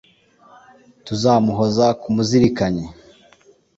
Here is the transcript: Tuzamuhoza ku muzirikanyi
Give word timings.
Tuzamuhoza 1.05 1.85
ku 2.01 2.07
muzirikanyi 2.15 2.85